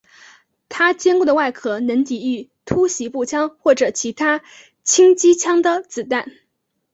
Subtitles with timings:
[0.67, 4.41] 他坚固的外壳能抵御突袭步枪或者其他
[4.83, 6.25] 轻机枪的子弹。